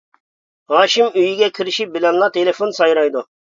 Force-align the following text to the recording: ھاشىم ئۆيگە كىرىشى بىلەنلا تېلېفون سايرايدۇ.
ھاشىم 0.73 1.11
ئۆيگە 1.25 1.51
كىرىشى 1.59 1.89
بىلەنلا 1.99 2.33
تېلېفون 2.41 2.77
سايرايدۇ. 2.83 3.27